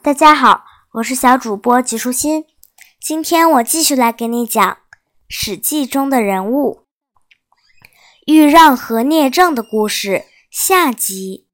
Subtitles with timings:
[0.00, 2.46] 大家好，我是小主播吉舒心。
[3.00, 4.64] 今天我继续来给你讲
[5.28, 6.84] 《史记》中的人物
[8.24, 11.48] 豫让和聂政的故事下集。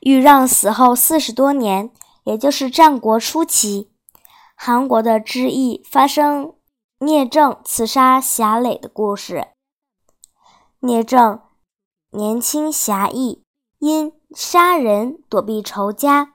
[0.00, 1.90] 豫让死后四十多年，
[2.22, 3.90] 也就是战国初期，
[4.54, 6.54] 韩国的知邑发生
[7.00, 9.48] 聂政刺杀侠垒的故事。
[10.78, 11.40] 聂政
[12.10, 13.42] 年轻侠义，
[13.80, 16.34] 因杀人躲避仇家。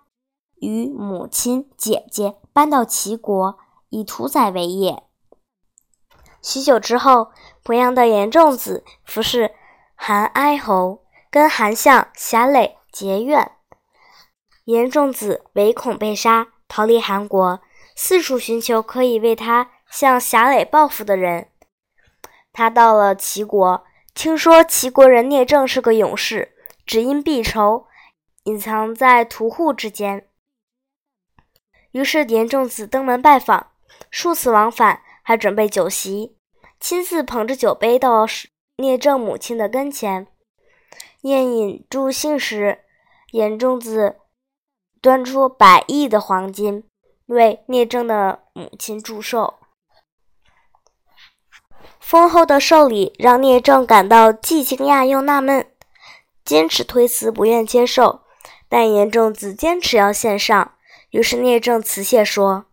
[0.59, 3.57] 与母亲、姐姐搬到齐国，
[3.89, 5.03] 以屠宰为业。
[6.41, 7.31] 许久之后，
[7.63, 9.51] 濮阳的严仲子服侍
[9.95, 13.51] 韩哀侯，跟韩相侠磊结怨。
[14.65, 17.59] 严仲子唯恐被杀，逃离韩国，
[17.95, 21.49] 四处寻求可以为他向侠磊报复的人。
[22.51, 26.53] 他到了齐国，听说齐国人聂政是个勇士，
[26.85, 27.85] 只因避仇，
[28.43, 30.26] 隐藏在屠户之间。
[31.97, 33.71] 于是严仲子登门拜访，
[34.11, 36.37] 数次往返，还准备酒席，
[36.79, 38.23] 亲自捧着酒杯到
[38.75, 40.27] 聂政母亲的跟前。
[41.21, 42.81] 宴饮助兴时，
[43.31, 44.17] 严仲子
[45.01, 46.83] 端出百亿的黄金
[47.25, 49.55] 为聂政的母亲祝寿。
[51.99, 55.65] 丰厚的寿礼让聂政感到既惊讶又纳闷，
[56.45, 58.21] 坚持推辞，不愿接受。
[58.69, 60.76] 但严仲子坚持要献上。
[61.17, 62.65] 于是聂政辞谢说：“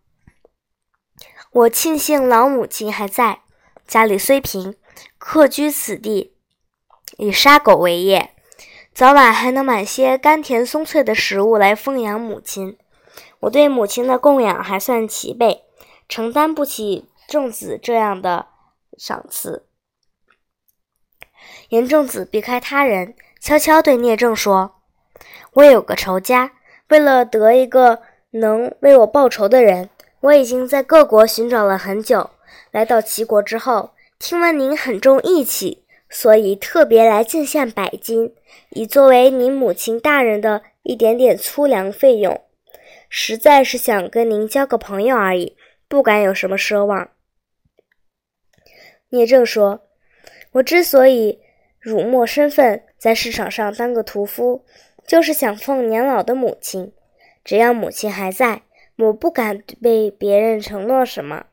[1.51, 3.41] 我庆幸老母亲还在，
[3.87, 4.77] 家里虽贫，
[5.17, 6.37] 客居此地，
[7.17, 8.35] 以杀狗为业，
[8.93, 12.77] 早晚还能买些甘甜松脆的食物来奉养母亲。
[13.41, 15.65] 我对母亲的供养还算齐备，
[16.07, 18.49] 承担不起仲子这样的
[18.99, 19.67] 赏赐。”
[21.71, 24.83] 严仲子避开他人，悄悄对聂政说
[25.55, 26.53] ：“我有个仇家，
[26.91, 28.03] 为了得一个。”
[28.37, 29.91] 能为我报仇的人，
[30.21, 32.31] 我已经在各国寻找了很久。
[32.73, 38.35] 来到齐国之后，听闻您很重义气，所以特别来进献百金，
[38.71, 42.41] 以作为您母亲大人的一点点粗粮费用。
[43.09, 45.57] 实在是想跟您交个朋友而已，
[45.87, 47.11] 不敢有什么奢望。
[49.11, 49.87] 聂政说
[50.55, 51.39] ：“我之所以
[51.79, 54.65] 辱没身份，在市场上当个屠夫，
[55.07, 56.93] 就是想奉年老的母亲。”
[57.45, 58.63] 只要母亲还在，
[58.97, 61.45] 我不敢对别人承诺什么。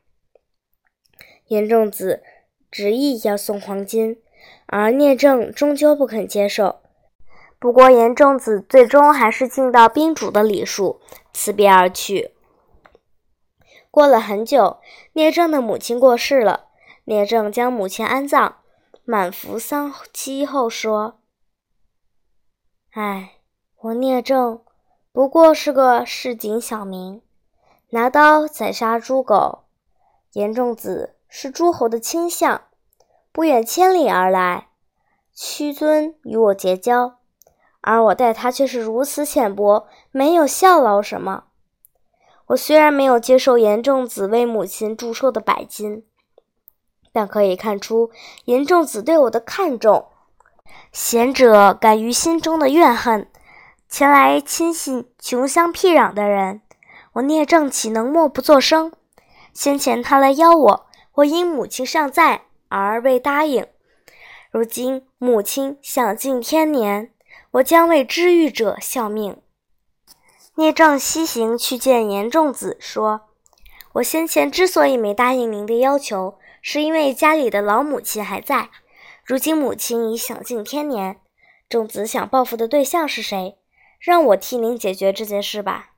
[1.48, 2.24] 严仲子
[2.72, 4.22] 执意要送黄金，
[4.68, 6.82] 而聂政终究不肯接受。
[7.60, 11.02] 不过，严仲子最终还是尽到宾主的礼数，
[11.34, 12.32] 辞别而去。
[13.92, 14.80] 过了很久，
[15.14, 16.70] 聂政的母亲过世了，
[17.04, 18.60] 聂政将母亲安葬，
[19.04, 21.20] 满服丧期后说
[22.96, 23.34] ：“唉，
[23.82, 24.64] 我聂政。”
[25.14, 27.22] 不过是个市井小民，
[27.90, 29.64] 拿刀宰杀猪狗。
[30.32, 32.62] 严仲子是诸侯的卿相，
[33.34, 34.70] 不远千里而来，
[35.34, 37.18] 屈尊与我结交，
[37.82, 41.44] 而我待他却是如此浅薄，没有效劳什么。
[42.48, 46.06] 我虽然没有接受严仲子为母亲祝寿的百金，
[47.12, 48.12] 但可以看出
[48.46, 50.06] 严仲子对我的看重。
[50.94, 53.28] 贤者敢于心中的怨恨。
[53.92, 56.62] 前来亲信穷乡僻壤的人，
[57.12, 58.94] 我聂政岂能默不作声？
[59.54, 60.86] 先前他来邀我，
[61.16, 63.68] 我因母亲尚在而未答应。
[64.50, 67.12] 如今母亲享尽天年，
[67.52, 69.36] 我将为知遇者效命。
[70.56, 73.24] 聂政西行去见严仲子，说
[73.96, 78.70] ：“我先前之所以没答应您的要求，是因为家里的老母亲还在。
[79.26, 81.20] 如今母亲已享尽天年，
[81.68, 83.58] 仲子想报复的对象是谁？”
[84.02, 85.92] 让我替您解决这件事吧。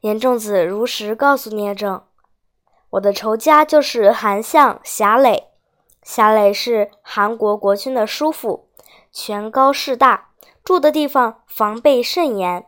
[0.00, 2.02] 严仲子如实告诉聂政
[2.92, 5.48] ：“我的仇家就是韩相侠磊。
[6.02, 8.70] 侠磊是韩国国君的叔父，
[9.12, 10.30] 权高势大，
[10.64, 12.64] 住的地方防备甚严。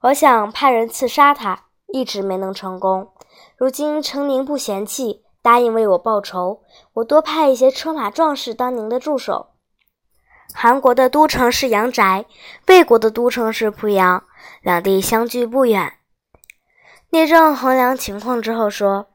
[0.00, 3.12] 我想派人刺杀他，一直没能成功。
[3.56, 6.64] 如今承您不嫌弃，答应为我报仇，
[6.94, 9.50] 我多派一些车马壮士当您的助手。”
[10.54, 12.26] 韩国的都城是阳宅，
[12.68, 14.22] 魏国的都城是濮阳，
[14.60, 15.94] 两地相距不远。
[17.10, 19.08] 聂政衡量情况之后说：“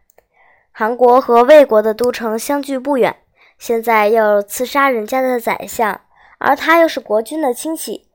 [0.72, 3.18] 韩国和魏国的都城相距不远，
[3.58, 6.02] 现在要刺杀人家的宰相，
[6.40, 8.08] 而他又是国君的亲戚。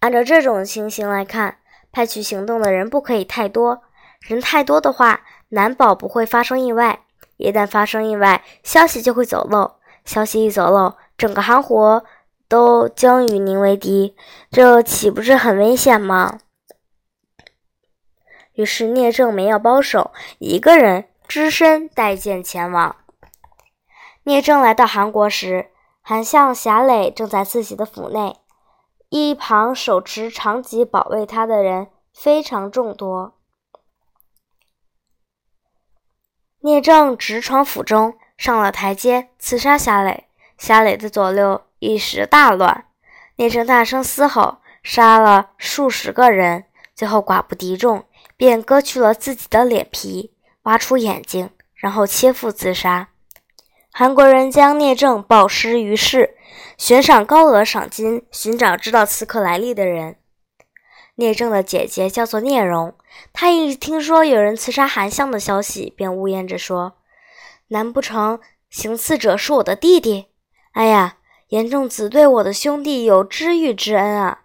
[0.00, 1.58] 按照这种情形来看，
[1.90, 3.82] 派去行动的人不可以太多。
[4.20, 7.00] 人太多的话，难保不会发生意外。
[7.38, 9.76] 一旦发生意外，消息就会走漏。
[10.04, 12.04] 消息一走漏，整个韩国……”
[12.48, 14.16] 都将与您为敌，
[14.50, 16.38] 这岂不是很危险吗？
[18.54, 22.96] 于是聂政没有包手，一个人只身带剑前往。
[24.24, 28.36] 聂政来到韩国时，韩相侠磊正在自己的府内，
[29.10, 33.34] 一旁手持长戟保卫他的人非常众多。
[36.60, 40.24] 聂政直闯府中，上了台阶，刺杀侠磊。
[40.58, 42.86] 侠磊的左右一时大乱。
[43.36, 46.64] 聂政大声嘶吼，杀了数十个人，
[46.94, 48.04] 最后寡不敌众，
[48.36, 53.08] 便割去了自己的脸皮，挖出眼睛，然后切腹自杀。
[53.92, 56.36] 韩国人将聂政暴尸于市，
[56.76, 60.16] 悬赏高额赏金，寻找知道刺客来历的人。
[61.16, 62.94] 聂政的姐姐叫做聂荣，
[63.32, 66.94] 她一听说有人刺杀韩相的消息，便呜咽着说
[67.68, 68.38] ：“难不成
[68.70, 70.26] 行刺者是我的弟弟？
[70.72, 71.16] 哎呀，
[71.48, 74.44] 严仲子对我的兄弟有知遇之恩啊！”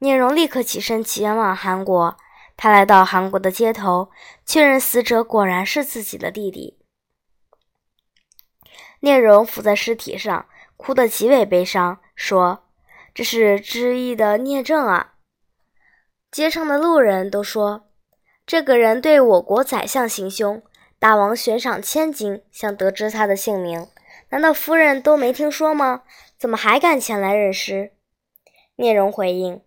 [0.00, 2.16] 聂荣立刻起身前往韩国。
[2.56, 4.10] 他来到韩国的街头，
[4.44, 6.78] 确认死者果然是自己的弟弟。
[9.00, 12.64] 聂荣伏在尸体上，哭得极为悲伤，说
[13.12, 15.14] ：“这是知意的聂政啊！”
[16.30, 17.88] 街上的路人都说
[18.46, 20.62] ：“这个人对我国宰相行凶，
[21.00, 23.88] 大王悬赏千金，想得知他的姓名。
[24.32, 26.04] 难道夫人都没听说吗？
[26.38, 27.92] 怎么还敢前来认尸？”
[28.76, 29.60] 聂荣回应：“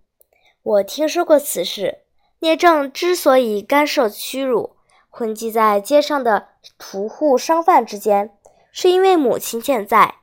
[0.64, 2.00] 我听说过此事。
[2.40, 4.76] 聂政之所以干涉屈辱，
[5.08, 8.36] 混迹在街上的屠户商贩之间，
[8.72, 10.16] 是因为母亲健在，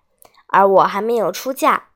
[0.48, 1.90] 而我还没有出嫁。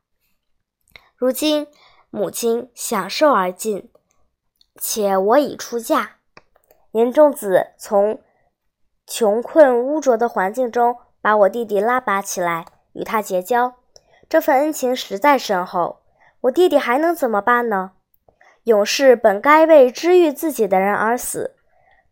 [1.17, 1.67] 如今
[2.11, 3.91] 母亲享受而尽。”
[4.79, 6.19] 且我已出嫁，
[6.93, 8.23] 严仲子从
[9.07, 13.75] 穷困污浊的环境中把我弟弟拉拔起来，与他结交，
[14.29, 15.99] 这份恩情实在深厚。
[16.43, 17.95] 我弟弟还能怎么办呢？
[18.63, 21.57] 勇士本该为知遇自己的人而死，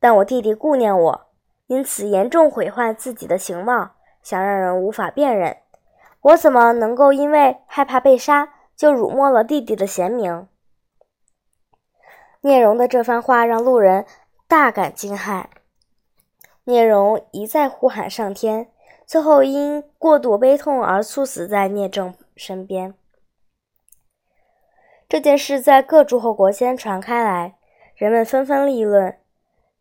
[0.00, 1.26] 但我弟弟顾念我，
[1.68, 5.58] 因此严重毁坏自己的形貌，想让人无法辨认。
[6.22, 10.48] 我怎么能够因为害怕被杀，就辱没了弟弟的贤名？
[12.40, 14.06] 聂荣的这番话让路人
[14.48, 15.44] 大感惊骇。
[16.64, 18.72] 聂荣一再呼喊上天，
[19.06, 22.94] 最后因过度悲痛而猝死在聂政身边。
[25.08, 27.56] 这件事在各诸侯国间传开来，
[27.94, 29.18] 人们纷纷议论。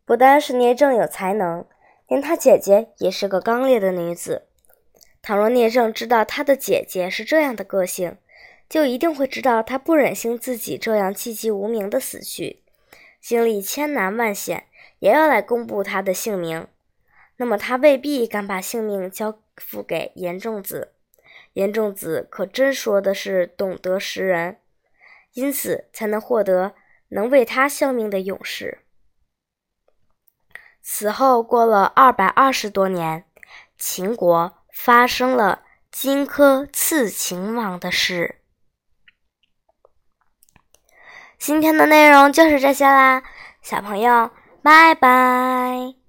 [0.04, 1.64] 不单是聂政有才能，
[2.06, 4.42] 连他姐姐也是个刚烈的女子。
[5.22, 8.18] 倘若聂政知道他的姐姐是这样的个性，
[8.68, 12.62] 就一定会知道他不忍心自己这样寂寂无名的死去，
[13.22, 14.64] 经历千难万险
[14.98, 16.66] 也要来公布他的姓名。
[17.36, 20.92] 那么他未必敢把性命交付给严仲子。
[21.54, 24.58] 严仲子可真说的是懂得识人，
[25.34, 26.74] 因此才能获得
[27.08, 28.78] 能为他效命的勇士。
[30.82, 33.24] 此后过了二百二十多年，
[33.78, 38.40] 秦国发生了荆轲刺秦王的事。
[41.38, 43.22] 今天的内容就是这些啦，
[43.62, 44.30] 小朋友，
[44.62, 46.03] 拜拜。